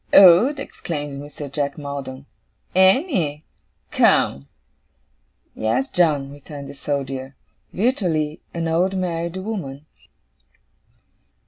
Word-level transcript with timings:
'Old?' 0.13 0.59
exclaimed 0.59 1.21
Mr. 1.21 1.47
Jack 1.47 1.77
Maldon. 1.77 2.25
'Annie? 2.75 3.43
Come!' 3.91 4.47
'Yes, 5.53 5.91
John,' 5.91 6.31
returned 6.31 6.67
the 6.69 6.73
Soldier. 6.73 7.35
'Virtually, 7.71 8.41
an 8.51 8.67
old 8.67 8.97
married 8.97 9.37
woman. 9.37 9.85